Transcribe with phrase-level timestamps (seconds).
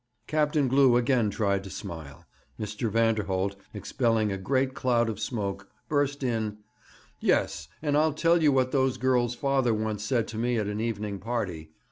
[0.25, 2.25] "'Captain Glew again tried to smile.
[2.59, 2.89] Mr.
[2.89, 6.57] Vanderholt, expelling a great cloud of smoke, burst in:
[7.19, 10.81] 'Yes; and I'll tell you what those girls' father once said to me at an
[10.81, 11.69] evening party.